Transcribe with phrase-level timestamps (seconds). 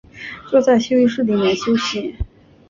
[0.49, 2.15] 坐在休息室里面休息